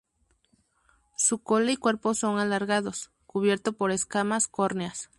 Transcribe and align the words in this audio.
Su 1.15 1.43
cola 1.43 1.71
y 1.73 1.77
cuerpo 1.77 2.15
son 2.15 2.39
alargados, 2.39 3.11
cubierto 3.27 3.73
por 3.73 3.91
escamas 3.91 4.47
córneas. 4.47 5.09